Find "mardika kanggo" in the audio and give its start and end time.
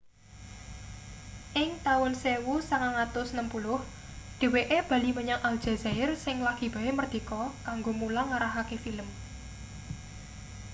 6.99-7.91